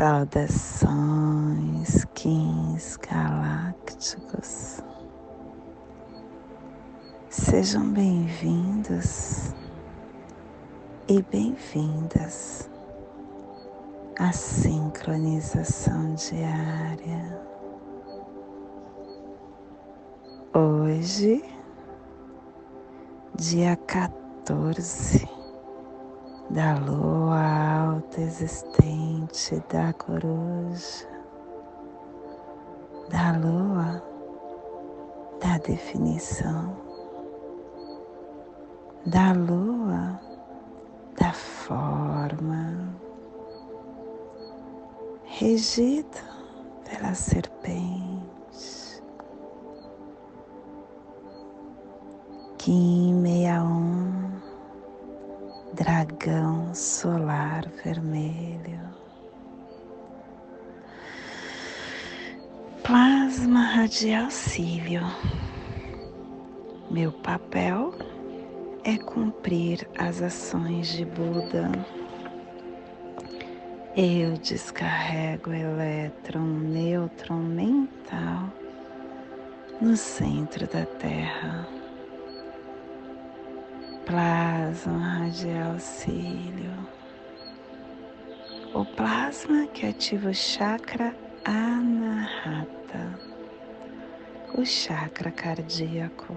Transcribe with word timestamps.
saudações, 0.00 1.92
kings 2.14 2.98
galácticos, 3.06 4.82
sejam 7.28 7.92
bem-vindos 7.92 9.54
e 11.06 11.20
bem-vindas 11.24 12.70
a 14.18 14.32
sincronização 14.32 16.14
diária. 16.14 17.38
Hoje, 20.54 21.44
dia 23.34 23.76
14 23.76 25.28
da 26.48 26.78
lua 26.78 27.19
alta 28.00 28.20
existente 28.22 29.62
da 29.70 29.92
coruja, 29.92 31.06
da 33.10 33.32
lua 33.36 34.02
da 35.38 35.58
definição, 35.58 36.76
da 39.04 39.32
lua 39.32 40.18
da 41.18 41.32
forma 41.32 42.88
regido 45.24 46.18
pela 46.84 47.14
serpente. 47.14 48.30
Kim 52.56 53.22
61, 53.22 54.09
dragão 55.80 56.74
solar 56.74 57.66
vermelho. 57.82 58.80
Plasma 62.84 63.62
radial 63.62 64.30
cílio. 64.30 65.02
Meu 66.90 67.10
papel 67.10 67.94
é 68.84 68.98
cumprir 68.98 69.88
as 69.98 70.20
ações 70.20 70.88
de 70.88 71.04
Buda 71.06 71.70
eu 73.96 74.34
descarrego 74.38 75.52
elétron 75.52 76.46
nêutron 76.46 77.40
mental 77.40 78.52
no 79.80 79.96
centro 79.96 80.66
da 80.68 80.86
Terra. 80.86 81.79
Plasma 84.04 85.18
radial 85.18 85.78
cílio. 85.78 86.72
O 88.74 88.84
plasma 88.84 89.66
que 89.68 89.86
ativa 89.86 90.30
o 90.30 90.34
chakra 90.34 91.14
anahata, 91.44 93.18
o 94.56 94.64
chakra 94.64 95.30
cardíaco, 95.30 96.34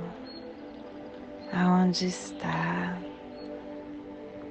aonde 1.52 2.07
está 2.07 2.97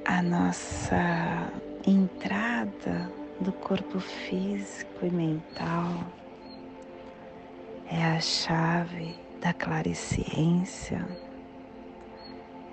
a 0.04 0.22
nossa 0.22 1.52
entrada 1.86 3.10
do 3.40 3.52
corpo 3.52 3.98
físico 4.00 5.06
e 5.06 5.10
mental 5.10 6.12
é 7.90 8.04
a 8.04 8.20
chave 8.20 9.14
da 9.40 9.52
clariciência, 9.52 11.06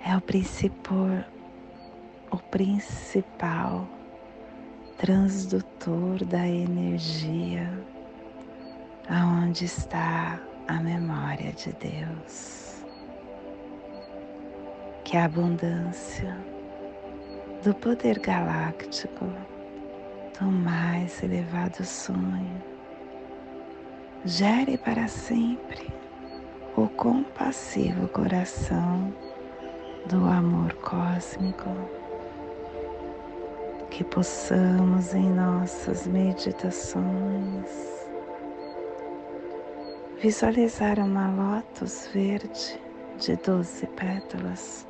é 0.04 0.16
o 0.16 0.20
principal, 0.20 1.24
o 2.30 2.36
principal 2.36 3.86
transdutor 4.98 6.24
da 6.24 6.46
energia, 6.46 7.70
aonde 9.08 9.64
está 9.64 10.40
a 10.68 10.74
memória 10.74 11.52
de 11.52 11.72
Deus. 11.74 12.84
Que 15.04 15.16
a 15.16 15.24
abundância 15.24 16.36
do 17.64 17.74
poder 17.74 18.18
galáctico 18.20 19.26
do 20.38 20.46
mais 20.46 21.22
elevado 21.22 21.84
sonho. 21.84 22.62
Gere 24.24 24.78
para 24.78 25.08
sempre 25.08 25.92
o 26.76 26.88
compassivo 26.88 28.06
coração 28.08 29.12
do 30.06 30.24
amor 30.26 30.72
cósmico. 30.74 31.70
Que 33.90 34.04
possamos 34.04 35.14
em 35.14 35.28
nossas 35.28 36.06
meditações 36.06 37.90
visualizar 40.18 40.98
uma 40.98 41.28
lótus 41.28 42.08
verde 42.12 42.80
de 43.18 43.36
doze 43.36 43.86
pétalas 43.86 44.86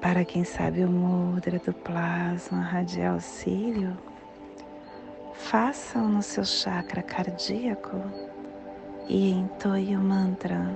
para 0.00 0.24
quem 0.24 0.44
sabe 0.44 0.84
o 0.84 0.88
mudra 0.88 1.58
do 1.58 1.72
plasma 1.72 2.60
radial 2.60 3.20
cílio, 3.20 3.96
façam 5.34 6.08
no 6.08 6.22
seu 6.22 6.44
chakra 6.44 7.02
cardíaco 7.02 7.96
e 9.08 9.32
entoie 9.32 9.96
o 9.96 10.00
mantra 10.00 10.70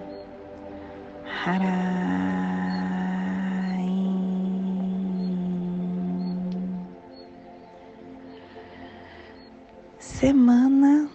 Semana 9.98 11.10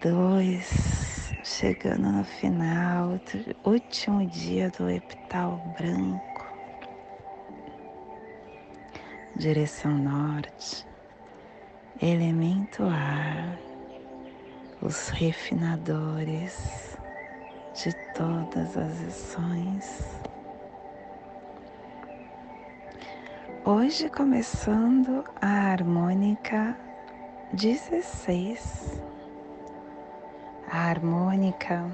2, 0.00 1.34
chegando 1.42 2.12
no 2.12 2.22
final 2.22 3.20
último 3.64 4.24
dia 4.28 4.70
do 4.70 4.88
epital 4.88 5.60
branco. 5.76 6.54
Direção 9.34 9.98
norte, 9.98 10.86
elemento 12.00 12.84
ar, 12.84 13.58
os 14.80 15.08
refinadores 15.08 16.89
de 17.74 17.94
todas 18.14 18.76
as 18.76 19.06
ações. 19.06 20.20
Hoje 23.64 24.08
começando 24.08 25.24
a 25.40 25.70
harmônica 25.70 26.76
16, 27.52 29.00
a 30.70 30.78
harmônica 30.88 31.90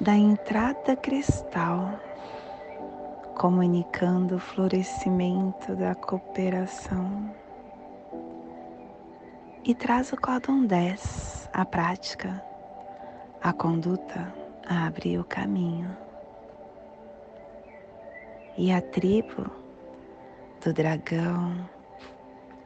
da 0.00 0.14
entrada 0.14 0.96
cristal 0.96 1.98
comunicando 3.36 4.36
o 4.36 4.40
florescimento 4.40 5.74
da 5.74 5.94
cooperação. 5.94 7.41
E 9.64 9.76
traz 9.76 10.12
o 10.12 10.16
códon 10.16 10.66
10, 10.66 11.48
a 11.52 11.64
prática, 11.64 12.44
a 13.40 13.52
conduta 13.52 14.34
abre 14.68 15.16
o 15.16 15.24
caminho. 15.24 15.96
E 18.58 18.72
a 18.72 18.82
tribo 18.82 19.48
do 20.64 20.72
dragão 20.72 21.64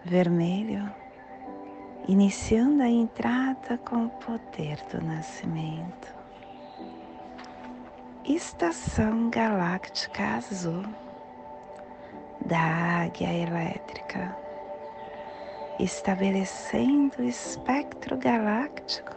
vermelho, 0.06 0.90
iniciando 2.08 2.82
a 2.82 2.88
entrada 2.88 3.76
com 3.84 4.06
o 4.06 4.10
poder 4.10 4.78
do 4.90 5.04
nascimento. 5.04 6.14
Estação 8.24 9.28
Galáctica 9.28 10.36
Azul 10.36 10.82
da 12.46 13.02
Águia 13.04 13.34
Elétrica, 13.34 14.45
estabelecendo 15.78 17.14
o 17.18 17.24
espectro 17.24 18.16
galáctico 18.16 19.14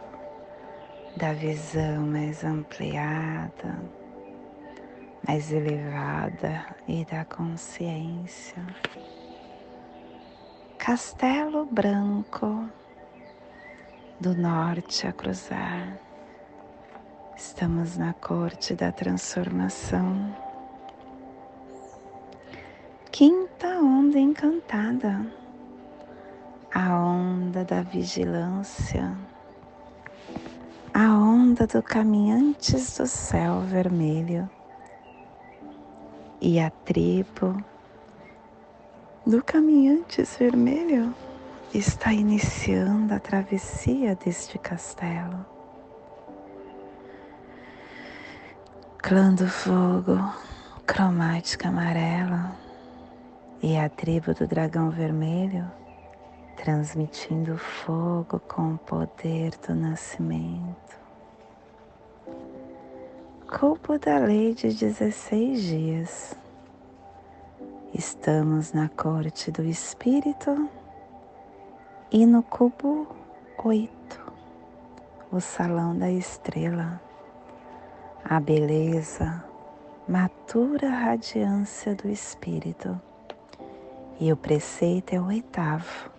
da 1.16 1.32
visão 1.32 2.06
mais 2.06 2.44
ampliada, 2.44 3.82
mais 5.26 5.52
elevada 5.52 6.64
e 6.86 7.04
da 7.04 7.24
consciência. 7.24 8.64
Castelo 10.78 11.66
Branco 11.66 12.68
do 14.18 14.34
Norte 14.34 15.06
a 15.06 15.12
cruzar. 15.12 15.98
Estamos 17.36 17.96
na 17.96 18.12
corte 18.12 18.74
da 18.74 18.92
transformação, 18.92 20.34
alta 23.60 23.78
onda 23.78 24.18
encantada, 24.18 25.26
a 26.72 26.94
onda 26.94 27.64
da 27.64 27.82
vigilância, 27.82 29.12
a 30.94 31.12
onda 31.14 31.66
do 31.66 31.82
caminhantes 31.82 32.96
do 32.96 33.06
céu 33.06 33.60
vermelho. 33.60 34.48
E 36.40 36.58
a 36.58 36.70
tribo 36.70 37.62
do 39.26 39.42
caminhantes 39.42 40.36
vermelho 40.36 41.14
está 41.74 42.12
iniciando 42.12 43.14
a 43.14 43.20
travessia 43.20 44.14
deste 44.14 44.58
castelo. 44.58 45.44
Clã 48.98 49.34
do 49.34 49.48
fogo, 49.48 50.18
cromática 50.86 51.68
amarela. 51.68 52.56
E 53.62 53.76
a 53.76 53.88
tribo 53.90 54.32
do 54.32 54.46
dragão 54.46 54.88
vermelho 54.88 55.70
transmitindo 56.62 57.56
fogo 57.56 58.38
com 58.40 58.74
o 58.74 58.78
poder 58.78 59.52
do 59.66 59.74
nascimento. 59.74 61.00
Culpo 63.48 63.98
da 63.98 64.18
lei 64.18 64.52
de 64.52 64.68
16 64.68 65.62
dias. 65.62 66.36
Estamos 67.94 68.74
na 68.74 68.90
corte 68.90 69.50
do 69.50 69.62
Espírito 69.62 70.68
e 72.12 72.26
no 72.26 72.42
cubo 72.42 73.08
8, 73.64 74.32
o 75.32 75.40
salão 75.40 75.96
da 75.96 76.10
estrela, 76.10 77.00
a 78.22 78.38
beleza, 78.38 79.42
matura 80.06 80.90
radiância 80.90 81.94
do 81.94 82.06
Espírito. 82.06 83.00
E 84.20 84.30
o 84.30 84.36
preceito 84.36 85.14
é 85.14 85.20
o 85.20 85.28
oitavo 85.28 86.09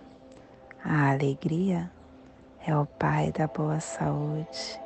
a 0.84 1.12
alegria 1.12 1.92
é 2.66 2.76
o 2.76 2.86
pai 2.86 3.32
da 3.32 3.48
boa 3.48 3.80
saúde. 3.80 4.82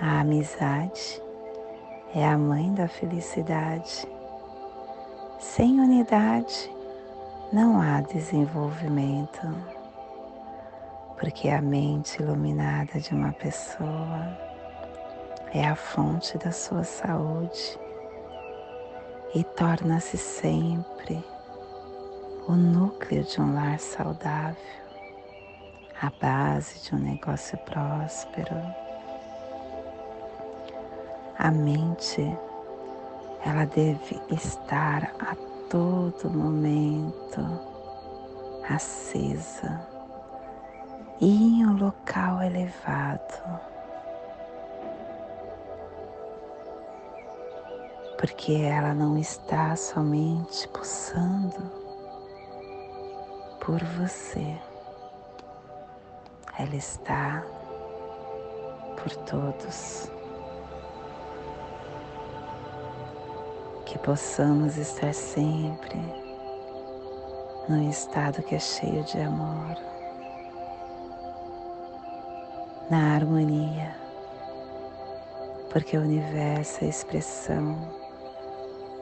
A 0.00 0.20
amizade 0.20 1.22
é 2.12 2.26
a 2.26 2.36
mãe 2.36 2.74
da 2.74 2.88
felicidade. 2.88 4.06
Sem 5.38 5.78
unidade 5.78 6.70
não 7.52 7.80
há 7.80 8.00
desenvolvimento, 8.00 9.46
porque 11.20 11.48
a 11.48 11.62
mente 11.62 12.20
iluminada 12.20 12.98
de 12.98 13.14
uma 13.14 13.32
pessoa 13.32 14.36
é 15.52 15.64
a 15.64 15.76
fonte 15.76 16.36
da 16.38 16.50
sua 16.50 16.82
saúde 16.82 17.78
e 19.34 19.44
torna-se 19.44 20.18
sempre 20.18 21.22
o 22.46 22.52
núcleo 22.52 23.24
de 23.24 23.40
um 23.40 23.54
lar 23.54 23.78
saudável, 23.78 24.56
a 26.00 26.10
base 26.20 26.80
de 26.80 26.94
um 26.94 26.98
negócio 26.98 27.56
próspero. 27.58 28.54
A 31.38 31.50
mente, 31.50 32.22
ela 33.44 33.64
deve 33.66 34.20
estar 34.30 35.14
a 35.18 35.34
todo 35.68 36.30
momento 36.30 37.40
acesa 38.68 39.86
e 41.20 41.60
em 41.60 41.66
um 41.66 41.76
local 41.76 42.42
elevado. 42.42 43.60
Porque 48.18 48.52
ela 48.52 48.94
não 48.94 49.18
está 49.18 49.76
somente 49.76 50.66
pulsando 50.68 51.83
por 53.64 53.82
você. 53.82 54.60
Ela 56.58 56.76
está 56.76 57.42
por 58.96 59.10
todos. 59.24 60.10
Que 63.86 63.98
possamos 63.98 64.76
estar 64.76 65.14
sempre 65.14 65.98
num 67.68 67.88
estado 67.88 68.42
que 68.42 68.54
é 68.54 68.58
cheio 68.58 69.02
de 69.04 69.18
amor, 69.20 69.76
na 72.90 73.14
harmonia, 73.14 73.96
porque 75.70 75.96
o 75.96 76.02
universo 76.02 76.82
é 76.82 76.86
a 76.86 76.90
expressão 76.90 77.78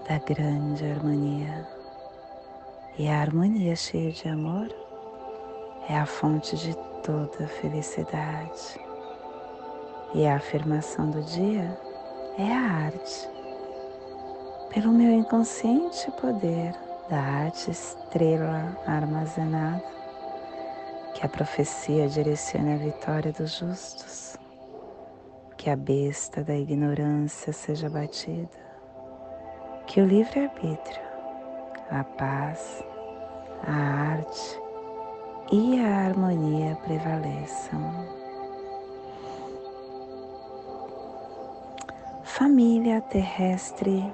da 0.08 0.18
grande 0.18 0.84
harmonia. 0.84 1.81
E 2.98 3.08
a 3.08 3.22
harmonia 3.22 3.74
cheia 3.74 4.12
de 4.12 4.28
amor 4.28 4.68
é 5.88 5.96
a 5.96 6.04
fonte 6.04 6.54
de 6.58 6.76
toda 7.02 7.48
felicidade. 7.48 8.78
E 10.14 10.26
a 10.26 10.36
afirmação 10.36 11.10
do 11.10 11.22
dia 11.22 11.74
é 12.36 12.52
a 12.52 12.84
arte. 12.84 13.30
Pelo 14.74 14.92
meu 14.92 15.10
inconsciente 15.10 16.10
poder 16.20 16.74
da 17.08 17.18
arte 17.18 17.70
estrela 17.70 18.76
armazenada, 18.86 19.82
que 21.14 21.24
a 21.24 21.30
profecia 21.30 22.06
direcione 22.08 22.74
a 22.74 22.76
vitória 22.76 23.32
dos 23.32 23.56
justos, 23.56 24.36
que 25.56 25.70
a 25.70 25.76
besta 25.76 26.44
da 26.44 26.54
ignorância 26.54 27.54
seja 27.54 27.88
batida, 27.88 28.50
que 29.86 29.98
o 29.98 30.04
livre-arbítrio 30.04 31.11
a 31.92 32.04
paz, 32.04 32.82
a 33.66 33.72
arte 34.12 34.58
e 35.52 35.78
a 35.78 36.06
harmonia 36.06 36.74
prevaleçam. 36.76 37.80
Família 42.22 43.02
terrestre 43.02 44.10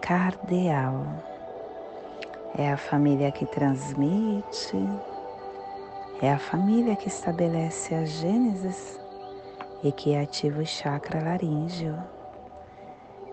cardeal 0.00 1.04
é 2.56 2.72
a 2.72 2.76
família 2.78 3.30
que 3.30 3.44
transmite, 3.44 4.78
é 6.22 6.32
a 6.32 6.38
família 6.38 6.96
que 6.96 7.08
estabelece 7.08 7.94
a 7.94 8.06
Gênesis 8.06 8.98
e 9.84 9.92
que 9.92 10.16
ativa 10.16 10.62
o 10.62 10.66
chakra 10.66 11.22
laríngeo. 11.22 11.98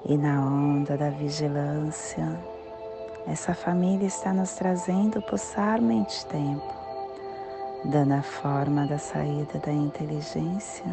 E 0.05 0.17
na 0.17 0.41
onda 0.41 0.97
da 0.97 1.09
vigilância, 1.09 2.37
essa 3.27 3.53
família 3.53 4.07
está 4.07 4.33
nos 4.33 4.53
trazendo 4.53 5.21
pulsar 5.21 5.81
mente-tempo, 5.81 6.73
dando 7.85 8.13
a 8.13 8.21
forma 8.21 8.85
da 8.87 8.97
saída 8.97 9.59
da 9.59 9.71
inteligência, 9.71 10.85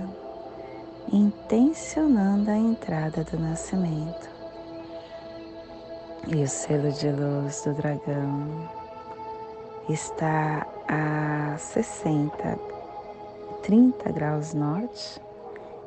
intencionando 1.12 2.50
a 2.50 2.56
entrada 2.56 3.24
do 3.24 3.38
nascimento. 3.38 4.28
E 6.26 6.42
o 6.42 6.48
selo 6.48 6.90
de 6.92 7.10
luz 7.10 7.62
do 7.62 7.72
dragão 7.74 8.68
está 9.88 10.66
a 10.88 11.56
60, 11.56 12.58
30 13.62 14.12
graus 14.12 14.52
norte 14.52 15.22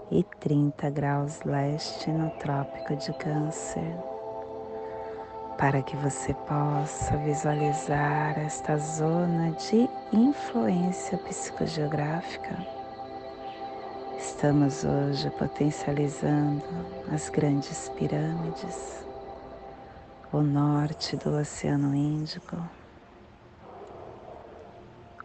e 0.10 0.24
30 0.40 0.90
graus 0.90 1.42
leste 1.44 2.10
no 2.10 2.30
Trópico 2.32 2.96
de 2.96 3.12
Câncer 3.14 4.19
para 5.60 5.82
que 5.82 5.98
você 5.98 6.34
possa 6.34 7.18
visualizar 7.18 8.40
esta 8.40 8.78
zona 8.78 9.52
de 9.52 9.90
influência 10.14 11.18
psicogeográfica. 11.18 12.66
Estamos 14.18 14.86
hoje 14.86 15.30
potencializando 15.32 16.64
as 17.12 17.28
grandes 17.28 17.90
pirâmides, 17.90 19.06
o 20.32 20.40
norte 20.40 21.18
do 21.18 21.38
Oceano 21.38 21.94
Índico, 21.94 22.56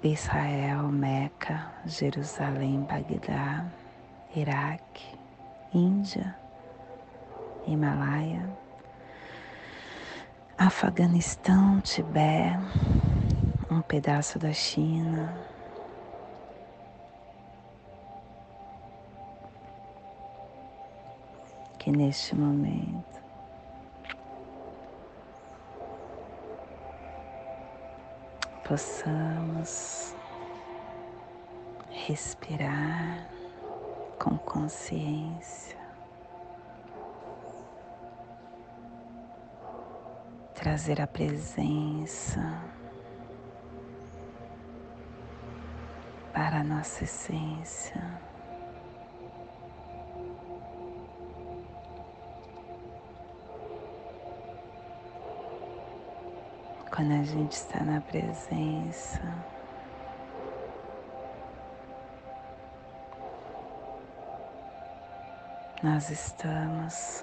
Israel, 0.03 0.89
Meca, 0.89 1.71
Jerusalém, 1.87 2.81
Bagdá, 2.81 3.67
Iraque, 4.35 5.17
Índia, 5.73 6.35
Himalaia 7.69 8.64
Afeganistão, 10.57 11.81
Tibete, 11.81 12.59
um 13.69 13.83
pedaço 13.83 14.39
da 14.39 14.53
China. 14.53 15.37
Que 21.79 21.91
neste 21.91 22.37
momento 22.37 23.21
possamos 28.63 30.15
respirar 31.91 33.29
com 34.19 34.39
consciência. 34.39 35.84
Trazer 40.65 40.99
a 40.99 41.07
presença 41.07 42.41
para 46.33 46.61
a 46.61 46.65
nossa 46.65 47.05
essência. 47.05 48.03
Quando 56.91 57.13
a 57.13 57.23
gente 57.25 57.53
está 57.53 57.85
na 57.85 58.01
presença, 58.01 59.21
nós 65.83 66.09
estamos 66.09 67.23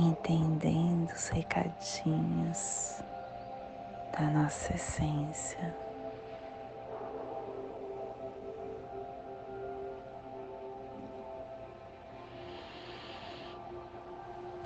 entendendo 0.00 1.10
os 1.12 1.28
recadinhos 1.28 3.02
da 4.12 4.22
nossa 4.30 4.74
essência. 4.74 5.74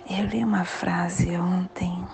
Eu 0.08 0.26
li 0.26 0.44
uma 0.44 0.64
frase 0.64 1.36
ontem 1.36 2.06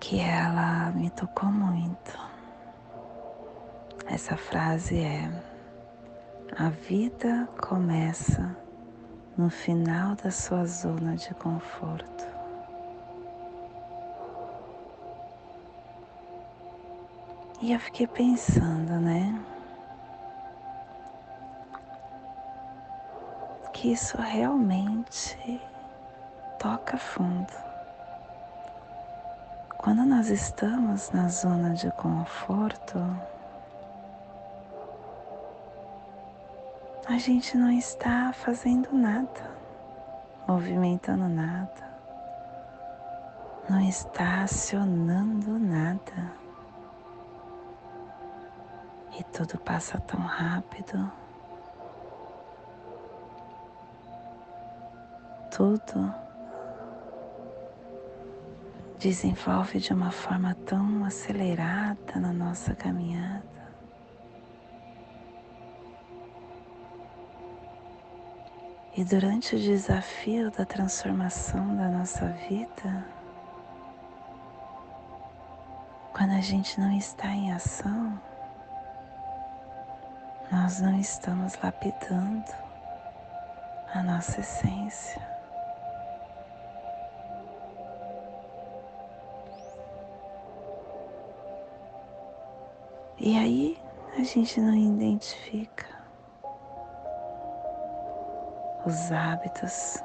que 0.00 0.20
ela 0.20 0.90
me 0.92 1.10
tocou 1.10 1.50
muito. 1.50 2.18
Essa 4.06 4.36
frase 4.36 4.98
é: 5.00 5.30
A 6.56 6.68
vida 6.70 7.48
começa 7.60 8.56
no 9.36 9.48
final 9.48 10.14
da 10.16 10.30
sua 10.30 10.64
zona 10.66 11.16
de 11.16 11.32
conforto. 11.34 12.26
E 17.60 17.72
eu 17.72 17.80
fiquei 17.80 18.06
pensando, 18.06 18.98
né? 19.00 19.40
Que 23.72 23.92
isso 23.92 24.16
realmente 24.20 25.60
toca 26.58 26.98
fundo. 26.98 27.52
Quando 29.78 30.04
nós 30.04 30.28
estamos 30.28 31.10
na 31.10 31.28
zona 31.28 31.70
de 31.70 31.90
conforto, 31.92 32.98
a 37.06 37.18
gente 37.18 37.56
não 37.56 37.70
está 37.70 38.32
fazendo 38.32 38.92
nada, 38.92 39.50
movimentando 40.46 41.28
nada, 41.28 41.92
não 43.68 43.80
está 43.80 44.42
acionando 44.42 45.58
nada. 45.58 46.32
E 49.18 49.24
tudo 49.24 49.58
passa 49.58 50.00
tão 50.00 50.20
rápido. 50.20 51.10
Tudo 55.50 56.14
desenvolve 58.98 59.80
de 59.80 59.92
uma 59.92 60.10
forma 60.10 60.54
tão 60.64 61.04
acelerada 61.04 62.18
na 62.18 62.32
nossa 62.32 62.74
caminhada. 62.74 63.61
E 68.94 69.04
durante 69.04 69.56
o 69.56 69.58
desafio 69.58 70.50
da 70.50 70.66
transformação 70.66 71.74
da 71.76 71.88
nossa 71.88 72.26
vida, 72.48 73.06
quando 76.12 76.32
a 76.32 76.42
gente 76.42 76.78
não 76.78 76.92
está 76.98 77.28
em 77.28 77.50
ação, 77.52 78.20
nós 80.50 80.82
não 80.82 81.00
estamos 81.00 81.58
lapidando 81.62 82.52
a 83.94 84.02
nossa 84.02 84.40
essência. 84.40 85.26
E 93.18 93.38
aí 93.38 93.78
a 94.18 94.22
gente 94.22 94.60
não 94.60 94.74
identifica 94.74 95.91
os 98.84 99.12
hábitos 99.12 100.02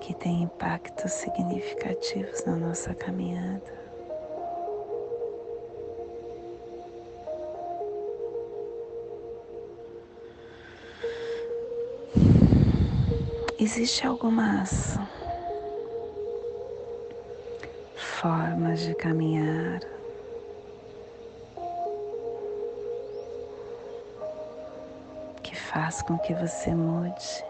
que 0.00 0.14
têm 0.14 0.42
impactos 0.44 1.12
significativos 1.12 2.44
na 2.44 2.54
nossa 2.54 2.94
caminhada. 2.94 3.74
Existem 13.58 14.08
algumas 14.08 14.98
formas 17.96 18.80
de 18.80 18.94
caminhar 18.94 19.80
faz 25.76 26.00
com 26.00 26.16
que 26.16 26.32
você 26.32 26.74
mude 26.74 27.44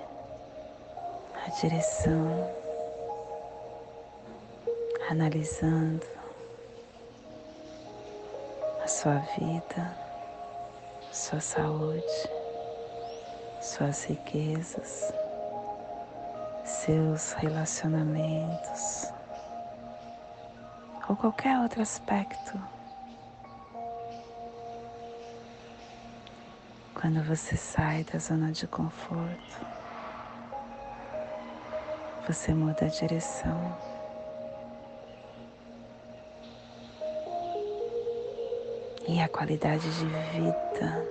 a 1.46 1.48
direção, 1.60 2.50
analisando 5.08 6.04
a 8.82 8.88
sua 8.88 9.18
vida, 9.38 9.96
sua 11.12 11.38
saúde, 11.38 12.28
suas 13.60 14.02
riquezas, 14.02 15.14
seus 16.64 17.32
relacionamentos 17.34 19.12
ou 21.08 21.14
qualquer 21.14 21.60
outro 21.60 21.80
aspecto 21.80 22.60
Quando 27.06 27.22
você 27.22 27.56
sai 27.56 28.02
da 28.02 28.18
zona 28.18 28.50
de 28.50 28.66
conforto, 28.66 29.64
você 32.26 32.52
muda 32.52 32.86
a 32.86 32.88
direção. 32.88 33.78
E 39.06 39.20
a 39.20 39.28
qualidade 39.28 39.88
de 39.88 40.06
vida 40.06 41.08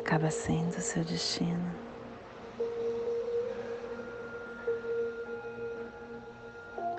acaba 0.00 0.28
sendo 0.28 0.78
o 0.78 0.80
seu 0.80 1.04
destino. 1.04 1.72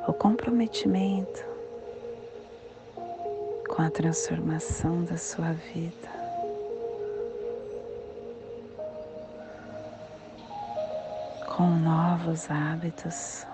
O 0.08 0.14
comprometimento 0.14 1.49
com 3.80 3.86
a 3.86 3.90
transformação 3.90 5.06
da 5.06 5.16
sua 5.18 5.54
vida. 5.54 6.10
Com 11.56 11.70
novos 11.78 12.52
hábitos. 12.52 13.48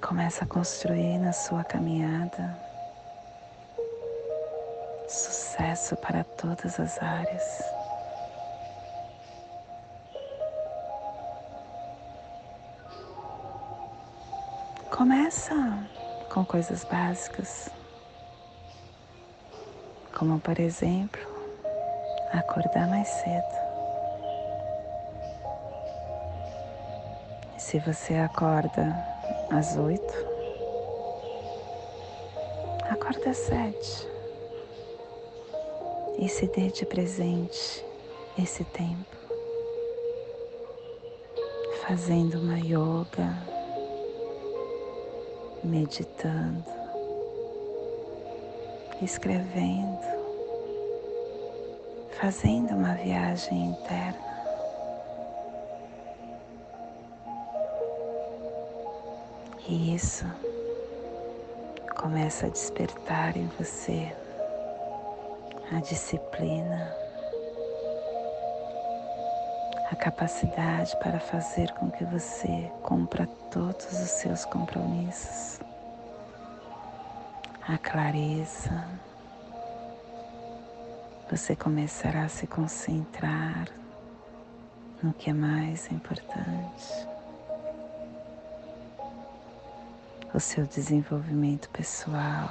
Começa 0.00 0.42
a 0.42 0.48
construir 0.48 1.18
na 1.18 1.32
sua 1.32 1.62
caminhada 1.62 2.58
sucesso 5.06 5.94
para 5.98 6.24
todas 6.24 6.80
as 6.80 7.00
áreas. 7.00 7.83
Começa 14.96 15.52
com 16.32 16.44
coisas 16.44 16.84
básicas, 16.84 17.68
como 20.16 20.38
por 20.38 20.60
exemplo, 20.60 21.20
acordar 22.32 22.88
mais 22.88 23.08
cedo. 23.08 23.54
Se 27.58 27.80
você 27.80 28.14
acorda 28.14 28.96
às 29.50 29.76
oito, 29.76 30.14
acorda 32.88 33.30
às 33.30 33.38
sete 33.38 34.08
e 36.20 36.28
se 36.28 36.46
dê 36.46 36.68
de 36.68 36.86
presente 36.86 37.84
esse 38.38 38.62
tempo, 38.62 39.16
fazendo 41.82 42.38
uma 42.38 42.60
yoga 42.60 43.53
meditando, 45.64 46.64
escrevendo, 49.00 49.98
fazendo 52.20 52.74
uma 52.74 52.94
viagem 52.94 53.70
interna. 53.70 54.34
E 59.66 59.94
isso 59.94 60.26
começa 61.96 62.46
a 62.46 62.50
despertar 62.50 63.34
em 63.36 63.46
você 63.58 64.14
a 65.72 65.80
disciplina, 65.80 67.03
a 69.94 69.96
capacidade 69.96 70.96
para 70.96 71.20
fazer 71.20 71.70
com 71.74 71.88
que 71.88 72.04
você 72.04 72.68
cumpra 72.82 73.28
todos 73.48 73.92
os 73.92 74.10
seus 74.10 74.44
compromissos, 74.44 75.60
a 77.62 77.78
clareza. 77.78 78.88
Você 81.30 81.54
começará 81.54 82.24
a 82.24 82.28
se 82.28 82.44
concentrar 82.44 83.68
no 85.00 85.12
que 85.12 85.30
é 85.30 85.32
mais 85.32 85.88
importante. 85.92 87.08
O 90.34 90.40
seu 90.40 90.66
desenvolvimento 90.66 91.70
pessoal. 91.70 92.48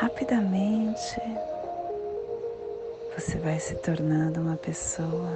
Rapidamente 0.00 1.20
você 3.14 3.36
vai 3.38 3.60
se 3.60 3.74
tornando 3.74 4.40
uma 4.40 4.56
pessoa 4.56 5.30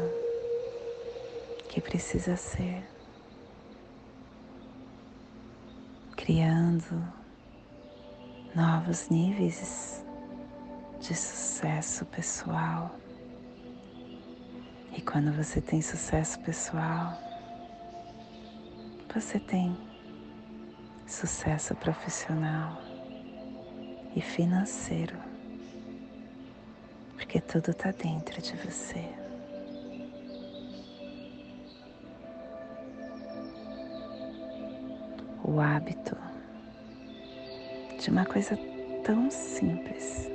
que 1.69 1.79
precisa 1.79 2.35
ser, 2.35 2.83
criando 6.17 7.05
novos 8.55 9.11
níveis 9.11 10.03
de 11.01 11.15
sucesso 11.15 12.07
pessoal. 12.07 12.99
E 14.97 15.03
quando 15.03 15.31
você 15.33 15.61
tem 15.61 15.83
sucesso 15.83 16.41
pessoal, 16.41 17.13
você 19.15 19.39
tem 19.39 19.77
sucesso 21.07 21.75
profissional 21.75 22.81
e 24.15 24.23
financeiro 24.23 25.26
porque 27.37 27.41
tudo 27.41 27.71
está 27.71 27.91
dentro 27.91 28.41
de 28.41 28.57
você. 28.57 29.05
O 35.45 35.61
hábito 35.61 36.17
de 38.01 38.11
uma 38.11 38.25
coisa 38.25 38.59
tão 39.05 39.31
simples 39.31 40.31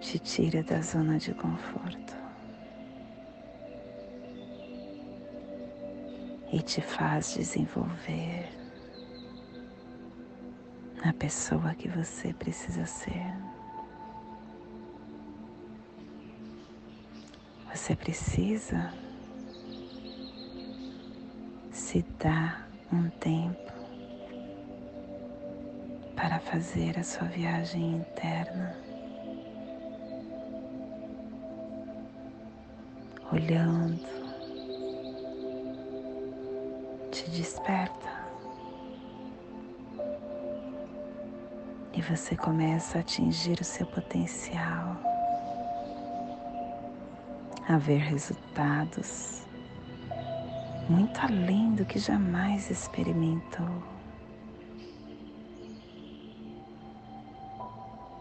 te 0.00 0.18
tira 0.18 0.62
da 0.62 0.80
zona 0.80 1.18
de 1.18 1.34
conforto 1.34 2.16
e 6.50 6.60
te 6.62 6.80
faz 6.80 7.34
desenvolver 7.34 8.67
na 11.08 11.14
pessoa 11.14 11.74
que 11.74 11.88
você 11.88 12.34
precisa 12.34 12.84
ser. 12.84 13.32
Você 17.74 17.96
precisa 17.96 18.92
se 21.72 22.04
dar 22.18 22.68
um 22.92 23.08
tempo 23.08 23.72
para 26.14 26.38
fazer 26.40 26.98
a 26.98 27.02
sua 27.02 27.26
viagem 27.26 27.96
interna, 27.96 28.76
olhando, 33.32 33.98
te 37.10 37.30
desperta. 37.30 38.07
E 41.98 42.00
você 42.00 42.36
começa 42.36 42.98
a 42.98 43.00
atingir 43.00 43.60
o 43.60 43.64
seu 43.64 43.84
potencial, 43.84 44.96
a 47.68 47.76
ver 47.76 47.98
resultados 47.98 49.44
muito 50.88 51.20
além 51.20 51.74
do 51.74 51.84
que 51.84 51.98
jamais 51.98 52.70
experimentou. 52.70 53.82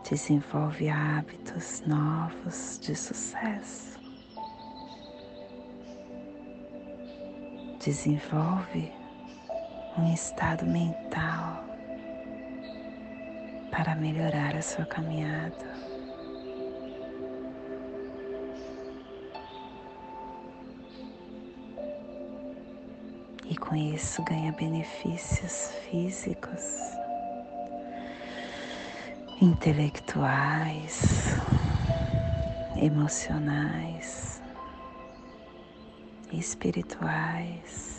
Desenvolve 0.10 0.90
hábitos 0.90 1.84
novos 1.86 2.80
de 2.82 2.96
sucesso. 2.96 4.00
Desenvolve 7.80 8.92
um 10.00 10.12
estado 10.12 10.66
mental 10.66 11.77
para 13.78 13.96
melhorar 13.96 14.56
a 14.56 14.62
sua 14.64 14.88
caminhada. 14.88 15.78
E 23.46 23.56
com 23.56 23.76
isso 23.76 24.24
ganha 24.24 24.52
benefícios 24.54 25.74
físicos, 25.88 26.80
intelectuais, 29.40 31.36
emocionais, 32.82 34.42
espirituais. 36.34 37.97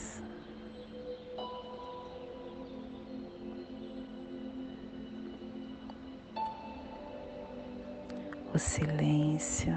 O 8.59 8.61
silêncio, 8.61 9.73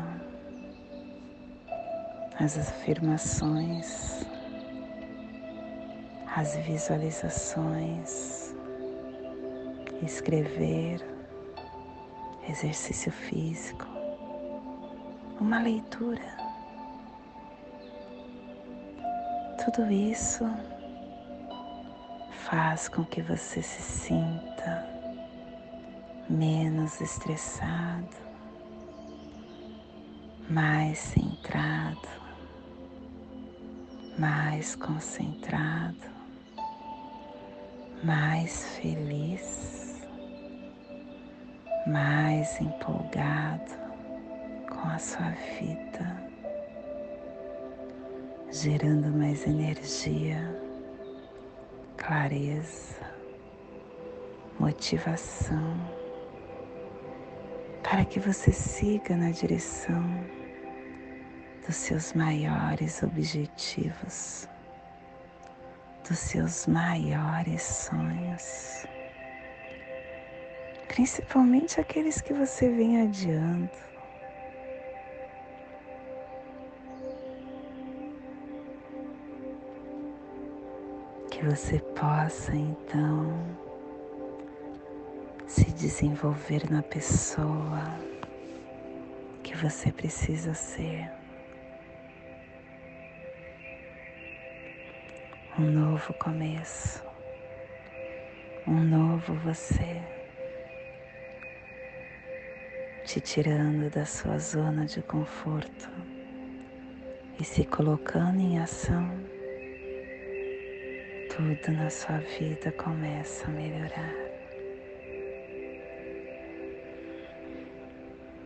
as 2.39 2.57
afirmações, 2.57 4.25
as 6.35 6.55
visualizações, 6.65 8.55
escrever, 10.01 10.99
exercício 12.49 13.11
físico, 13.11 13.85
uma 15.39 15.61
leitura. 15.61 16.35
Tudo 19.63 19.91
isso 19.91 20.43
faz 22.49 22.89
com 22.89 23.05
que 23.05 23.21
você 23.21 23.61
se 23.61 23.81
sinta 23.83 24.87
menos 26.27 26.99
estressado, 26.99 28.30
mais 30.51 30.97
centrado, 30.97 32.09
mais 34.19 34.75
concentrado, 34.75 35.95
mais 38.03 38.65
feliz, 38.75 40.01
mais 41.87 42.59
empolgado 42.59 43.71
com 44.69 44.89
a 44.89 44.99
sua 44.99 45.29
vida, 45.57 46.21
gerando 48.51 49.07
mais 49.07 49.47
energia, 49.47 50.53
clareza, 51.95 52.99
motivação 54.59 56.01
para 57.83 58.03
que 58.03 58.19
você 58.19 58.51
siga 58.51 59.15
na 59.15 59.31
direção 59.31 60.40
dos 61.65 61.75
seus 61.75 62.13
maiores 62.13 63.03
objetivos, 63.03 64.47
dos 66.07 66.17
seus 66.17 66.65
maiores 66.67 67.61
sonhos, 67.61 68.85
principalmente 70.87 71.79
aqueles 71.79 72.19
que 72.19 72.33
você 72.33 72.69
vem 72.69 73.01
adiando. 73.01 73.69
Que 81.29 81.45
você 81.45 81.79
possa 81.79 82.55
então 82.55 83.35
se 85.47 85.65
desenvolver 85.71 86.69
na 86.69 86.83
pessoa 86.83 87.81
que 89.43 89.55
você 89.57 89.91
precisa 89.91 90.53
ser. 90.53 91.20
Um 95.61 95.69
novo 95.69 96.11
começo, 96.15 97.03
um 98.65 98.81
novo 98.83 99.35
você, 99.35 100.01
te 103.05 103.21
tirando 103.21 103.87
da 103.91 104.03
sua 104.03 104.39
zona 104.39 104.87
de 104.87 105.03
conforto 105.03 105.87
e 107.39 107.43
se 107.43 107.63
colocando 107.63 108.39
em 108.39 108.57
ação, 108.57 109.07
tudo 111.29 111.71
na 111.77 111.91
sua 111.91 112.17
vida 112.17 112.71
começa 112.71 113.45
a 113.45 113.51
melhorar. 113.51 114.15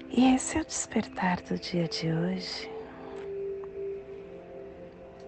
E 0.10 0.36
esse 0.36 0.58
é 0.58 0.62
o 0.62 0.66
despertar 0.66 1.42
do 1.44 1.58
dia 1.58 1.88
de 1.88 2.12
hoje. 2.12 2.75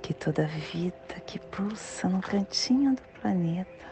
Que 0.07 0.13
toda 0.13 0.47
vida 0.47 1.19
que 1.25 1.37
pulsa 1.37 2.07
no 2.07 2.21
cantinho 2.21 2.95
do 2.95 3.01
planeta, 3.19 3.91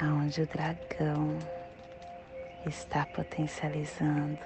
aonde 0.00 0.42
o 0.42 0.46
dragão 0.46 1.36
está 2.64 3.04
potencializando, 3.06 4.38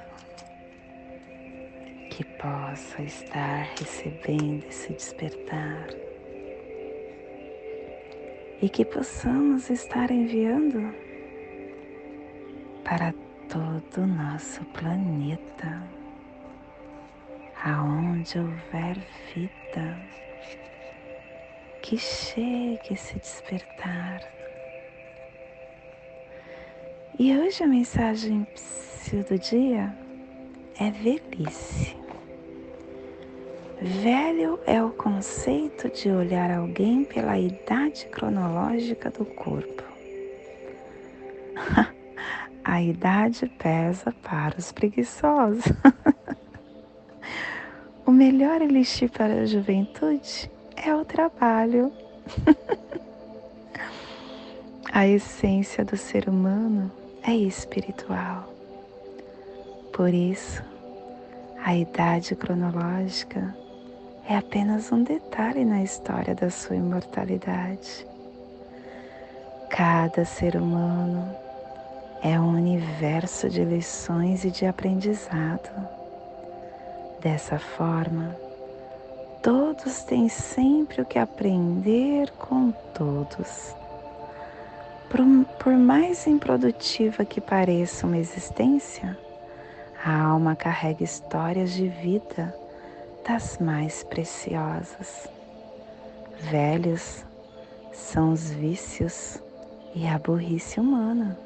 que 2.10 2.24
possa 2.24 3.02
estar 3.02 3.68
recebendo 3.78 4.64
esse 4.66 4.94
despertar. 4.94 5.88
E 8.62 8.68
que 8.70 8.82
possamos 8.82 9.68
estar 9.68 10.10
enviando 10.10 10.94
para 12.82 13.12
todo 13.46 14.04
o 14.04 14.06
nosso 14.06 14.64
planeta, 14.72 15.82
aonde 17.62 18.38
houver 18.38 18.96
vida, 19.34 19.63
que 21.82 21.98
chegue 21.98 22.94
esse 22.94 23.18
despertar. 23.18 24.20
E 27.18 27.36
hoje 27.36 27.62
a 27.62 27.66
mensagem 27.66 28.46
do 29.28 29.38
dia 29.38 29.94
é 30.80 30.90
velhice. 30.90 31.96
Velho 33.80 34.58
é 34.66 34.82
o 34.82 34.90
conceito 34.90 35.88
de 35.90 36.10
olhar 36.10 36.50
alguém 36.50 37.04
pela 37.04 37.38
idade 37.38 38.06
cronológica 38.06 39.10
do 39.10 39.24
corpo. 39.24 39.84
a 42.64 42.82
idade 42.82 43.46
pesa 43.58 44.12
para 44.22 44.58
os 44.58 44.72
preguiçosos. 44.72 45.64
melhor 48.14 48.62
elixir 48.62 49.10
para 49.10 49.42
a 49.42 49.46
juventude 49.46 50.50
é 50.76 50.94
o 50.94 51.04
trabalho. 51.04 51.92
a 54.92 55.06
essência 55.06 55.84
do 55.84 55.96
ser 55.96 56.28
humano 56.28 56.90
é 57.22 57.34
espiritual. 57.34 58.48
Por 59.92 60.14
isso, 60.14 60.62
a 61.62 61.76
idade 61.76 62.34
cronológica 62.36 63.54
é 64.28 64.36
apenas 64.36 64.92
um 64.92 65.02
detalhe 65.02 65.64
na 65.64 65.82
história 65.82 66.34
da 66.34 66.50
sua 66.50 66.76
imortalidade. 66.76 68.06
Cada 69.70 70.24
ser 70.24 70.56
humano 70.56 71.34
é 72.22 72.38
um 72.38 72.54
universo 72.54 73.50
de 73.50 73.64
lições 73.64 74.44
e 74.44 74.50
de 74.50 74.66
aprendizado. 74.66 76.03
Dessa 77.24 77.58
forma, 77.58 78.36
todos 79.42 80.02
têm 80.02 80.28
sempre 80.28 81.00
o 81.00 81.06
que 81.06 81.18
aprender 81.18 82.30
com 82.32 82.70
todos. 82.92 83.74
Por, 85.08 85.20
por 85.58 85.72
mais 85.72 86.26
improdutiva 86.26 87.24
que 87.24 87.40
pareça 87.40 88.06
uma 88.06 88.18
existência, 88.18 89.16
a 90.04 90.20
alma 90.20 90.54
carrega 90.54 91.02
histórias 91.02 91.72
de 91.72 91.88
vida 91.88 92.54
das 93.26 93.56
mais 93.56 94.04
preciosas. 94.04 95.26
Velhos 96.50 97.24
são 97.90 98.32
os 98.32 98.50
vícios 98.50 99.42
e 99.94 100.06
a 100.06 100.18
burrice 100.18 100.78
humana. 100.78 101.38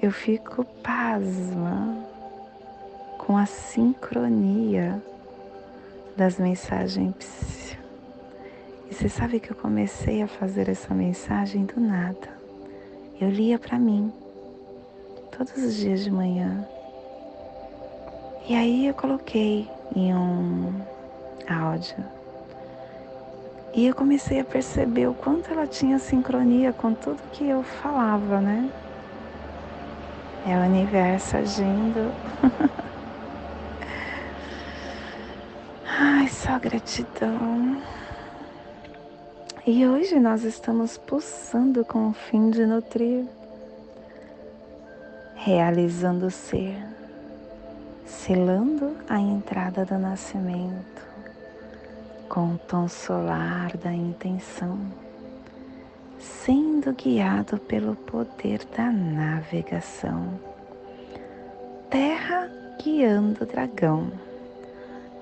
Eu 0.00 0.12
fico 0.12 0.64
pasma 0.82 1.96
com 3.18 3.36
a 3.36 3.46
sincronia 3.46 5.02
das 6.16 6.38
mensagens. 6.38 7.76
E 8.88 8.94
você 8.94 9.08
sabe 9.08 9.40
que 9.40 9.50
eu 9.50 9.56
comecei 9.56 10.22
a 10.22 10.28
fazer 10.28 10.68
essa 10.68 10.94
mensagem 10.94 11.64
do 11.64 11.80
nada. 11.80 12.28
Eu 13.20 13.28
lia 13.28 13.58
para 13.58 13.78
mim 13.78 14.12
todos 15.36 15.56
os 15.56 15.74
dias 15.74 16.04
de 16.04 16.10
manhã 16.10 16.66
e 18.48 18.54
aí 18.54 18.86
eu 18.86 18.94
coloquei 18.94 19.68
em 19.94 20.14
um 20.14 20.72
áudio. 21.46 22.02
E 23.74 23.86
eu 23.86 23.94
comecei 23.94 24.40
a 24.40 24.44
perceber 24.44 25.06
o 25.06 25.12
quanto 25.12 25.52
ela 25.52 25.66
tinha 25.66 25.98
sincronia 25.98 26.72
com 26.72 26.94
tudo 26.94 27.20
que 27.32 27.46
eu 27.46 27.62
falava, 27.62 28.40
né? 28.40 28.70
É 30.46 30.56
o 30.56 30.60
universo 30.62 31.36
agindo. 31.36 32.12
Ai, 35.86 36.28
só 36.28 36.58
gratidão. 36.58 37.82
E 39.66 39.86
hoje 39.86 40.18
nós 40.18 40.44
estamos 40.44 40.96
pulsando 40.96 41.84
com 41.84 42.08
o 42.08 42.12
fim 42.12 42.50
de 42.50 42.64
nutrir, 42.64 43.26
realizando 45.34 46.26
o 46.26 46.30
ser 46.30 46.98
selando 48.08 48.96
a 49.08 49.20
entrada 49.20 49.84
do 49.84 49.98
nascimento 49.98 51.06
com 52.28 52.54
o 52.54 52.58
tom 52.58 52.88
solar 52.88 53.76
da 53.76 53.92
intenção, 53.92 54.78
sendo 56.18 56.92
guiado 56.92 57.58
pelo 57.58 57.94
poder 57.94 58.64
da 58.76 58.90
navegação. 58.90 60.38
Terra 61.90 62.50
guiando 62.82 63.44
o 63.44 63.46
dragão, 63.46 64.10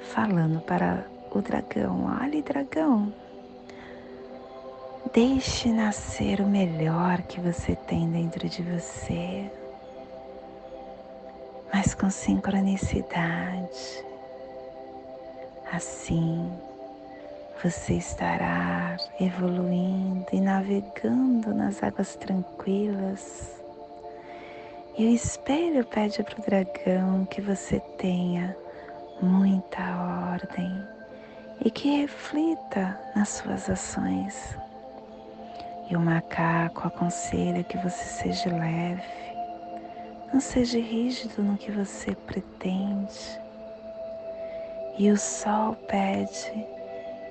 falando 0.01 0.61
para 0.61 1.07
o 1.31 1.41
dragão: 1.41 2.07
olhe, 2.21 2.43
dragão, 2.43 3.13
deixe 5.13 5.73
nascer 5.73 6.41
o 6.41 6.47
melhor 6.47 7.23
que 7.23 7.41
você 7.41 7.77
tem 7.77 8.11
dentro 8.11 8.49
de 8.49 8.63
você 8.63 9.51
mas 11.77 11.95
com 11.95 12.09
sincronicidade. 12.09 14.05
Assim, 15.71 16.51
você 17.63 17.95
estará 17.95 18.97
evoluindo 19.19 20.27
e 20.33 20.41
navegando 20.41 21.55
nas 21.55 21.83
águas 21.83 22.15
tranquilas. 22.17 23.63
E 24.99 25.07
o 25.07 25.11
espelho 25.11 25.85
pede 25.87 26.23
para 26.23 26.39
o 26.39 26.43
dragão 26.43 27.25
que 27.27 27.41
você 27.41 27.81
tenha 27.99 28.57
muita 29.21 29.83
ordem 30.33 30.71
e 31.65 31.71
que 31.71 32.03
reflita 32.03 32.99
nas 33.15 33.31
suas 33.31 33.69
ações. 33.71 34.57
E 35.89 35.97
o 35.97 36.01
macaco 36.01 36.89
aconselha 36.89 37.63
que 37.63 37.79
você 37.79 38.05
seja 38.05 38.51
leve 38.51 39.03
não 40.33 40.41
seja 40.41 40.79
rígido 40.79 41.43
no 41.43 41.57
que 41.57 41.71
você 41.71 42.15
pretende. 42.15 43.41
E 44.99 45.11
o 45.11 45.17
sol 45.17 45.75
pede 45.89 46.76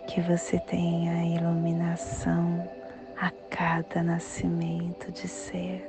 que 0.07 0.21
você 0.21 0.59
tenha 0.59 1.37
iluminação 1.37 2.67
a 3.19 3.31
cada 3.49 4.03
nascimento 4.03 5.11
de 5.11 5.27
ser. 5.27 5.87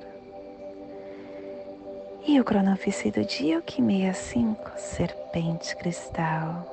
E 2.27 2.41
o 2.41 2.45
cronofício 2.45 3.13
do 3.13 3.25
dia, 3.25 3.59
o 3.59 3.63
Kim 3.63 3.87
65, 3.87 4.73
serpente 4.77 5.77
cristal, 5.77 6.67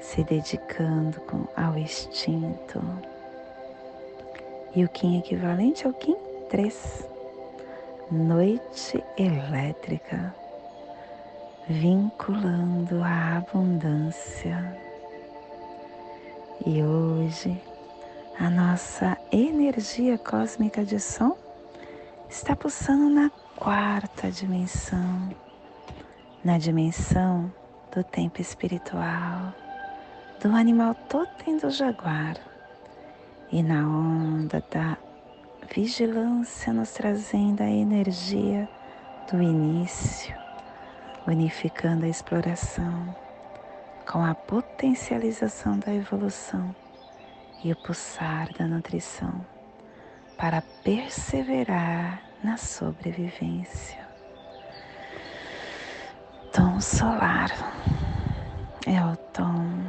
se 0.00 0.24
dedicando 0.24 1.20
com, 1.20 1.46
ao 1.56 1.78
instinto. 1.78 2.82
E 4.74 4.84
o 4.84 4.88
Kim 4.88 5.18
equivalente 5.18 5.86
ao 5.86 5.92
Kim 5.92 6.16
3, 6.50 7.08
noite 8.10 9.02
elétrica, 9.16 10.34
vinculando 11.68 13.02
a 13.02 13.36
abundância. 13.36 14.63
E 16.66 16.82
hoje 16.82 17.60
a 18.40 18.48
nossa 18.48 19.18
energia 19.30 20.16
cósmica 20.16 20.82
de 20.82 20.98
som 20.98 21.36
está 22.26 22.56
pulsando 22.56 23.10
na 23.10 23.30
quarta 23.54 24.30
dimensão, 24.30 25.28
na 26.42 26.56
dimensão 26.56 27.52
do 27.94 28.02
tempo 28.02 28.40
espiritual, 28.40 29.52
do 30.42 30.56
animal 30.56 30.94
totem 31.06 31.58
do 31.58 31.68
jaguar. 31.68 32.38
E 33.52 33.62
na 33.62 33.86
onda 33.86 34.64
da 34.70 34.96
vigilância 35.70 36.72
nos 36.72 36.92
trazendo 36.92 37.62
a 37.62 37.68
energia 37.68 38.66
do 39.30 39.42
início, 39.42 40.34
unificando 41.26 42.06
a 42.06 42.08
exploração 42.08 43.14
com 44.06 44.24
a 44.24 44.34
potencialização 44.34 45.78
da 45.78 45.92
evolução 45.94 46.74
e 47.62 47.72
o 47.72 47.76
pulsar 47.76 48.52
da 48.52 48.66
nutrição 48.66 49.44
para 50.36 50.62
perseverar 50.82 52.22
na 52.42 52.56
sobrevivência. 52.56 54.06
Tom 56.52 56.80
solar 56.80 57.50
é 58.86 59.02
o 59.02 59.16
tom 59.32 59.82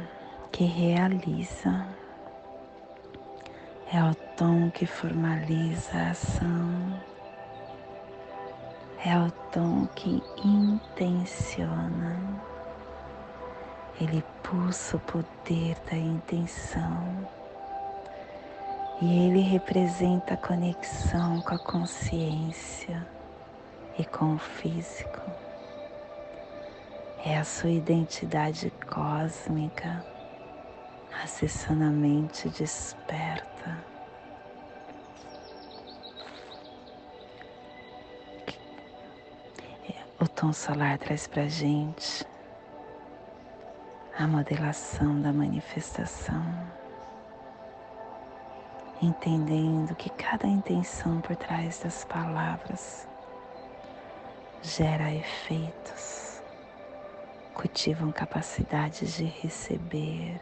que 0.50 0.64
realiza, 0.64 1.86
é 3.92 4.02
o 4.02 4.14
tom 4.36 4.70
que 4.70 4.86
formaliza 4.86 5.96
a 5.96 6.10
ação, 6.10 7.00
é 9.04 9.18
o 9.18 9.30
tom 9.52 9.86
que 9.94 10.22
intenciona. 10.42 12.16
Ele 13.98 14.22
pulsa 14.42 14.98
o 14.98 15.00
poder 15.00 15.74
da 15.90 15.96
intenção 15.96 17.26
e 19.00 19.26
ele 19.26 19.40
representa 19.40 20.34
a 20.34 20.36
conexão 20.36 21.40
com 21.40 21.54
a 21.54 21.58
consciência 21.58 23.06
e 23.98 24.04
com 24.04 24.34
o 24.34 24.38
físico. 24.38 25.20
É 27.24 27.38
a 27.38 27.44
sua 27.44 27.70
identidade 27.70 28.70
cósmica 28.86 30.04
acessando 31.22 31.84
a 31.84 31.90
mente 31.90 32.50
desperta. 32.50 33.84
O 40.20 40.28
tom 40.28 40.52
solar 40.52 40.98
traz 40.98 41.26
para 41.26 41.48
gente 41.48 42.26
a 44.18 44.26
modelação 44.26 45.20
da 45.20 45.30
manifestação. 45.30 46.42
Entendendo 49.02 49.94
que 49.94 50.08
cada 50.08 50.46
intenção 50.46 51.20
por 51.20 51.36
trás 51.36 51.80
das 51.80 52.02
palavras 52.06 53.06
gera 54.62 55.12
efeitos, 55.12 56.42
cultivam 57.52 58.10
capacidades 58.10 59.16
de 59.16 59.24
receber, 59.24 60.40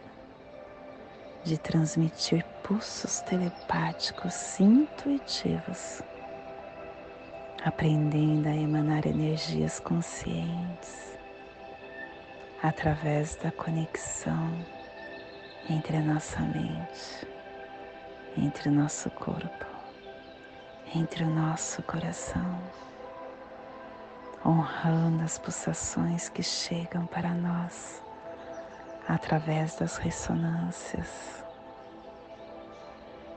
de 1.43 1.59
transmitir 1.59 2.45
pulsos 2.63 3.23
telepáticos 3.23 4.61
intuitivos, 4.61 6.01
aprendendo 7.65 8.49
a 8.49 8.55
emanar 8.55 9.05
energias 9.05 9.81
conscientes 9.81 11.14
através 12.65 13.37
da 13.37 13.53
conexão 13.53 14.51
entre 15.69 15.99
a 15.99 16.01
nossa 16.01 16.41
mente 16.41 17.27
entre 18.37 18.69
o 18.69 18.73
nosso 18.73 19.11
corpo, 19.11 19.67
entre 20.95 21.25
o 21.25 21.31
nosso 21.31 21.83
coração, 21.83 22.61
honrando 24.45 25.23
as 25.23 25.39
pulsações 25.39 26.29
que 26.29 26.43
chegam 26.43 27.07
para 27.07 27.31
nós 27.31 28.03
através 29.09 29.77
das 29.77 29.99
ressonâncias, 29.99 31.45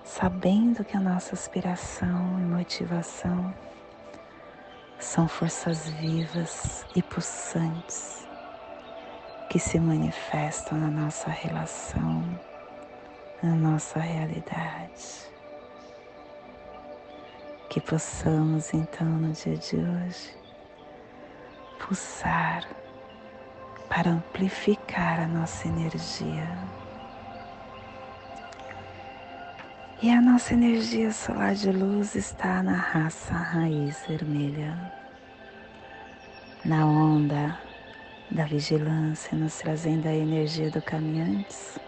sabendo 0.04 0.84
que 0.84 0.98
a 0.98 1.02
nossa 1.02 1.36
aspiração 1.36 2.40
e 2.40 2.44
motivação 2.44 3.54
são 4.98 5.28
forças 5.28 5.88
vivas 5.90 6.86
e 6.96 7.04
pulsantes 7.04 8.27
que 9.50 9.60
se 9.60 9.80
manifestam 9.80 10.78
na 10.78 10.90
nossa 10.90 11.30
relação 11.30 12.24
na 13.42 13.56
nossa 13.56 14.00
realidade. 14.00 15.28
Que 17.70 17.82
possamos 17.82 18.74
então 18.74 19.08
no 19.08 19.32
dia 19.34 19.58
de 19.58 19.76
hoje 19.76 20.36
pulsar 21.80 22.68
para 23.90 24.12
amplificar 24.12 25.20
a 25.20 25.28
nossa 25.28 25.68
energia. 25.68 26.48
E 30.02 30.12
a 30.12 30.22
nossa 30.22 30.54
energia 30.54 31.12
solar 31.12 31.56
de 31.56 31.72
luz 31.72 32.16
está 32.16 32.62
na 32.62 32.76
raça 32.76 33.34
raiz 33.34 34.06
vermelha, 34.08 34.94
na 36.64 36.86
onda 36.86 37.67
da 38.32 38.46
vigilância, 38.46 39.38
nos 39.38 39.58
trazendo 39.58 40.08
a 40.08 40.14
energia 40.14 40.70
do 40.70 40.82
caminhantes 40.82 41.80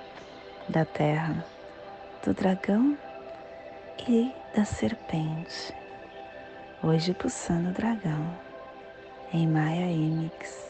da 0.69 0.85
terra, 0.85 1.43
do 2.23 2.33
dragão 2.33 2.97
e 4.07 4.31
da 4.55 4.63
serpente. 4.63 5.73
Hoje 6.81 7.13
pulsando 7.13 7.69
o 7.69 7.73
dragão 7.73 8.37
em 9.33 9.47
Maya 9.47 9.91
Imix. 9.91 10.69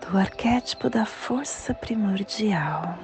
Do 0.00 0.18
arquétipo 0.18 0.90
da 0.90 1.06
força 1.06 1.72
primordial, 1.72 2.98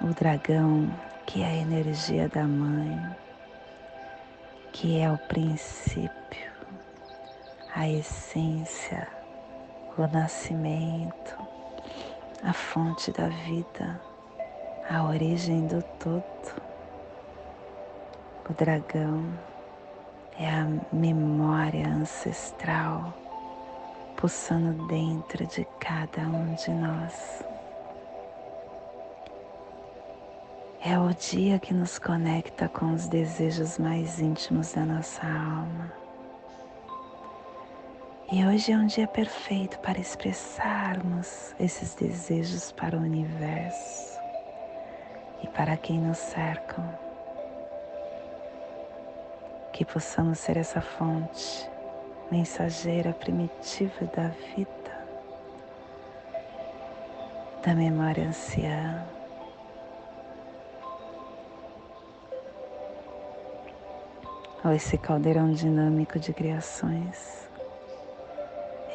o 0.00 0.06
dragão 0.14 0.90
que 1.26 1.42
é 1.42 1.46
a 1.46 1.54
energia 1.54 2.28
da 2.28 2.44
mãe, 2.44 2.98
que 4.72 4.98
é 4.98 5.10
o 5.10 5.18
princípio, 5.18 6.55
a 7.76 7.86
essência, 7.86 9.06
o 9.98 10.06
nascimento, 10.06 11.36
a 12.42 12.50
fonte 12.50 13.12
da 13.12 13.28
vida, 13.28 14.00
a 14.88 15.04
origem 15.04 15.66
do 15.66 15.82
todo. 15.98 16.62
O 18.48 18.54
dragão 18.54 19.30
é 20.38 20.48
a 20.48 20.66
memória 20.90 21.86
ancestral 21.86 23.12
pulsando 24.16 24.86
dentro 24.86 25.46
de 25.46 25.66
cada 25.78 26.22
um 26.22 26.54
de 26.54 26.70
nós. 26.70 27.44
É 30.82 30.98
o 30.98 31.12
dia 31.12 31.58
que 31.58 31.74
nos 31.74 31.98
conecta 31.98 32.70
com 32.70 32.94
os 32.94 33.06
desejos 33.06 33.78
mais 33.78 34.18
íntimos 34.18 34.72
da 34.72 34.86
nossa 34.86 35.20
alma 35.26 36.05
e 38.30 38.44
hoje 38.44 38.72
é 38.72 38.76
um 38.76 38.86
dia 38.86 39.06
perfeito 39.06 39.78
para 39.78 40.00
expressarmos 40.00 41.54
esses 41.60 41.94
desejos 41.94 42.72
para 42.72 42.96
o 42.96 43.00
universo 43.00 44.18
e 45.44 45.46
para 45.46 45.76
quem 45.76 46.00
nos 46.00 46.18
cercam. 46.18 46.84
Que 49.72 49.84
possamos 49.84 50.40
ser 50.40 50.56
essa 50.56 50.80
fonte 50.80 51.70
mensageira 52.28 53.12
primitiva 53.12 54.06
da 54.06 54.28
vida, 54.56 55.06
da 57.64 57.76
memória 57.76 58.26
anciã. 58.26 59.06
Ou 64.64 64.72
esse 64.72 64.98
caldeirão 64.98 65.52
dinâmico 65.52 66.18
de 66.18 66.32
criações 66.32 67.45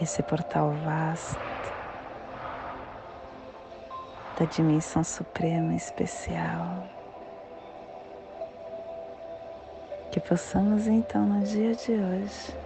esse 0.02 0.24
portal 0.24 0.72
vasto 0.84 1.40
da 4.38 4.46
dimensão 4.46 5.04
suprema 5.04 5.76
especial. 5.76 6.88
Que 10.12 10.20
possamos 10.20 10.88
então 10.88 11.26
no 11.26 11.44
dia 11.44 11.76
de 11.76 11.92
hoje 11.92 12.58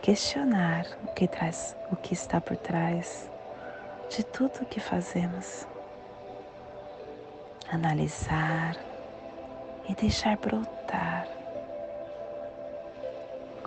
questionar 0.00 0.86
o 1.04 1.12
que 1.12 1.28
traz, 1.28 1.76
o 1.92 1.96
que 1.96 2.14
está 2.14 2.40
por 2.40 2.56
trás 2.56 3.30
de 4.08 4.24
tudo 4.24 4.62
o 4.62 4.66
que 4.66 4.80
fazemos. 4.80 5.66
Analisar 7.70 8.76
e 9.88 9.94
deixar 9.94 10.36
brotar 10.38 11.41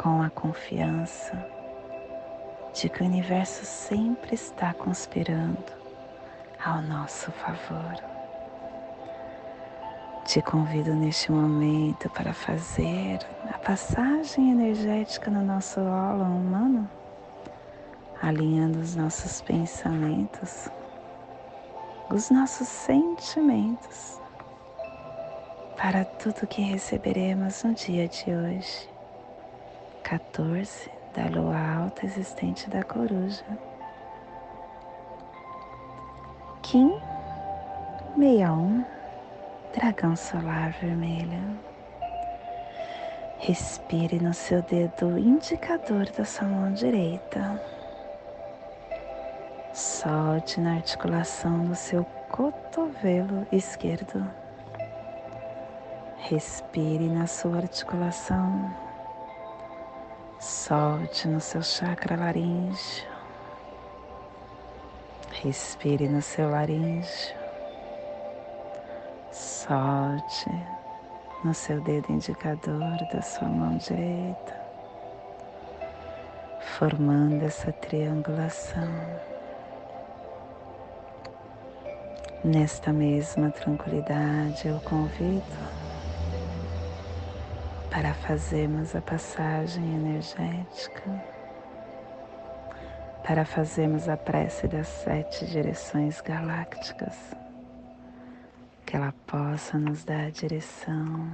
com 0.05 0.21
a 0.21 0.29
confiança 0.29 1.35
de 2.75 2.87
que 2.87 3.01
o 3.01 3.05
universo 3.07 3.65
sempre 3.65 4.35
está 4.35 4.71
conspirando 4.71 5.73
ao 6.63 6.79
nosso 6.83 7.31
favor. 7.31 7.95
Te 10.23 10.43
convido 10.43 10.93
neste 10.93 11.31
momento 11.31 12.07
para 12.11 12.35
fazer 12.35 13.17
a 13.51 13.57
passagem 13.57 14.51
energética 14.51 15.31
no 15.31 15.41
nosso 15.43 15.79
óleo 15.79 16.21
humano 16.21 16.87
alinhando 18.21 18.81
os 18.81 18.95
nossos 18.95 19.41
pensamentos, 19.41 20.69
os 22.11 22.29
nossos 22.29 22.67
sentimentos 22.67 24.21
para 25.75 26.05
tudo 26.05 26.45
que 26.45 26.61
receberemos 26.61 27.63
no 27.63 27.73
dia 27.73 28.07
de 28.07 28.29
hoje. 28.29 28.94
14 30.05 30.91
da 31.15 31.25
lua 31.29 31.57
alta 31.81 32.05
existente 32.05 32.69
da 32.69 32.83
coruja. 32.83 33.43
Kim 36.61 36.91
61 38.15 38.85
Dragão 39.73 40.15
solar 40.15 40.73
vermelho. 40.79 41.59
Respire 43.39 44.19
no 44.19 44.31
seu 44.31 44.61
dedo 44.61 45.17
indicador 45.17 46.05
da 46.11 46.23
sua 46.23 46.47
mão 46.47 46.71
direita. 46.71 47.59
Solte 49.73 50.61
na 50.61 50.75
articulação 50.75 51.65
do 51.65 51.75
seu 51.75 52.05
cotovelo 52.29 53.47
esquerdo. 53.51 54.23
Respire 56.17 57.09
na 57.09 57.25
sua 57.25 57.57
articulação. 57.57 58.84
Solte 60.39 61.27
no 61.27 61.39
seu 61.39 61.63
chakra 61.63 62.15
laríngeo. 62.17 63.07
Respire 65.41 66.07
no 66.07 66.21
seu 66.21 66.49
laríngeo. 66.49 67.35
Solte 69.31 70.51
no 71.43 71.53
seu 71.53 71.79
dedo 71.81 72.11
indicador 72.11 72.97
da 73.11 73.21
sua 73.21 73.47
mão 73.47 73.77
direita, 73.77 74.55
formando 76.59 77.43
essa 77.43 77.71
triangulação. 77.71 78.89
Nesta 82.43 82.91
mesma 82.93 83.49
tranquilidade, 83.51 84.67
eu 84.67 84.79
convido 84.81 85.84
para 87.95 88.13
fazermos 88.13 88.93
a 88.93 88.99
passagem 88.99 89.95
energética, 89.95 91.01
para 93.23 93.45
fazermos 93.45 94.09
a 94.09 94.17
prece 94.17 94.67
das 94.67 94.85
sete 94.85 95.45
direções 95.45 96.19
galácticas 96.19 97.15
que 98.85 98.97
ela 98.97 99.13
possa 99.25 99.77
nos 99.79 100.03
dar 100.03 100.29
direção 100.29 101.31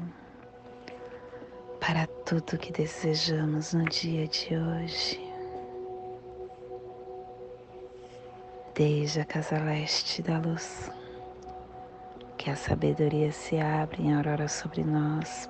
para 1.79 2.05
tudo 2.27 2.59
que 2.59 2.71
desejamos 2.71 3.73
no 3.73 3.85
dia 3.85 4.27
de 4.27 4.55
hoje. 4.55 5.33
Desde 8.75 9.21
a 9.21 9.25
casa 9.25 9.57
leste 9.57 10.21
da 10.21 10.37
luz, 10.37 10.91
que 12.37 12.51
a 12.51 12.55
sabedoria 12.55 13.31
se 13.31 13.59
abre 13.59 14.03
em 14.03 14.13
aurora 14.13 14.47
sobre 14.47 14.83
nós, 14.83 15.49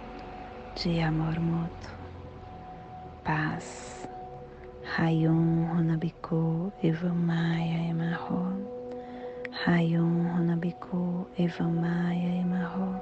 de 0.75 1.01
amor 1.01 1.39
mútuo, 1.39 1.91
paz. 3.23 4.07
Rayum 4.97 5.69
Runabiku 5.71 6.71
Evamaya 6.83 7.89
Emarro 7.89 8.51
Rayon 9.65 10.25
Honabiku 10.33 11.27
Evamaya 11.37 12.41
Emarro. 12.41 12.99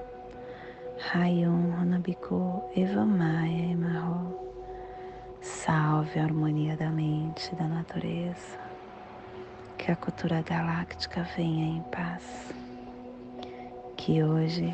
Rayon 1.13 1.73
Honabiku 1.79 2.63
Evamaya 2.75 3.71
Emarro. 3.71 4.35
Salve 5.41 6.19
a 6.19 6.23
harmonia 6.23 6.75
da 6.75 6.89
mente 6.89 7.49
e 7.53 7.55
da 7.55 7.67
natureza. 7.67 8.59
Que 9.77 9.91
a 9.91 9.95
cultura 9.95 10.41
galáctica 10.41 11.23
venha 11.37 11.77
em 11.77 11.81
paz. 11.83 12.53
Que 13.95 14.21
hoje 14.21 14.73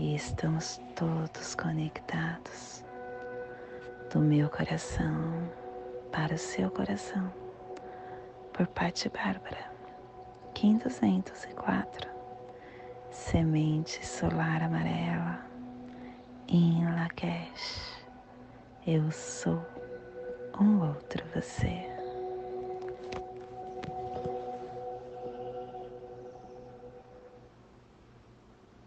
e 0.00 0.14
estamos 0.14 0.80
todos 0.96 1.54
conectados 1.54 2.82
do 4.10 4.18
meu 4.18 4.48
coração 4.48 5.52
para 6.10 6.34
o 6.34 6.38
seu 6.38 6.70
coração, 6.70 7.30
por 8.50 8.66
Patti 8.68 9.10
Bárbara, 9.10 9.70
Kim 10.54 10.78
204 10.78 12.08
semente 13.10 14.04
solar 14.06 14.62
amarela 14.62 15.44
em 16.48 16.82
Lakesh. 16.94 18.02
Eu 18.86 19.10
sou 19.10 19.62
um 20.58 20.80
outro 20.80 21.22
você. 21.34 21.99